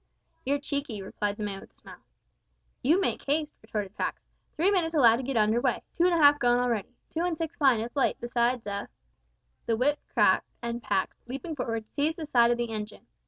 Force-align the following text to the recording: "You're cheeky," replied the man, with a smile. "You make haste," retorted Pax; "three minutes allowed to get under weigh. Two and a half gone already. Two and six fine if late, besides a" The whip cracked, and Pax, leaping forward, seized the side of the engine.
"You're 0.47 0.57
cheeky," 0.57 0.99
replied 1.03 1.37
the 1.37 1.43
man, 1.43 1.61
with 1.61 1.73
a 1.73 1.75
smile. 1.75 2.01
"You 2.81 2.99
make 2.99 3.23
haste," 3.25 3.53
retorted 3.61 3.95
Pax; 3.95 4.25
"three 4.55 4.71
minutes 4.71 4.95
allowed 4.95 5.17
to 5.17 5.21
get 5.21 5.37
under 5.37 5.61
weigh. 5.61 5.83
Two 5.93 6.05
and 6.05 6.13
a 6.15 6.17
half 6.17 6.39
gone 6.39 6.57
already. 6.57 6.95
Two 7.11 7.21
and 7.23 7.37
six 7.37 7.55
fine 7.55 7.81
if 7.81 7.95
late, 7.95 8.19
besides 8.19 8.65
a" 8.65 8.89
The 9.67 9.77
whip 9.77 9.99
cracked, 10.11 10.49
and 10.59 10.81
Pax, 10.81 11.17
leaping 11.27 11.55
forward, 11.55 11.85
seized 11.93 12.17
the 12.17 12.25
side 12.25 12.49
of 12.49 12.57
the 12.57 12.71
engine. 12.73 13.05